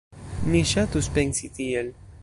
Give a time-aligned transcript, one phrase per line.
[0.53, 1.97] Mi ŝatus pensi tiel.